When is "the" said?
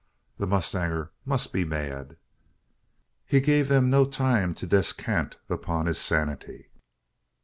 0.39-0.47